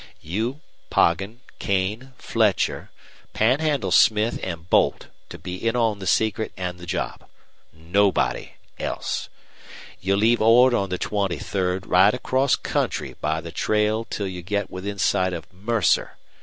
You, 0.23 0.61
Poggin, 0.89 1.41
Kane, 1.59 2.13
Fletcher, 2.17 2.89
Panhandle 3.33 3.91
Smith, 3.91 4.39
and 4.41 4.67
Boldt 4.67 5.09
to 5.29 5.37
be 5.37 5.55
in 5.57 5.75
on 5.75 5.99
the 5.99 6.07
secret 6.07 6.51
and 6.57 6.79
the 6.79 6.87
job. 6.87 7.25
Nobody 7.71 8.53
else. 8.79 9.29
You'll 10.01 10.17
leave 10.17 10.41
Ord 10.41 10.73
on 10.73 10.89
the 10.89 10.97
twenty 10.97 11.37
third, 11.37 11.85
ride 11.85 12.15
across 12.15 12.55
country 12.55 13.13
by 13.21 13.41
the 13.41 13.51
trail 13.51 14.03
till 14.05 14.27
you 14.27 14.41
get 14.41 14.71
within 14.71 14.97
sight 14.97 15.33
of 15.33 15.45
Mercer. 15.53 16.17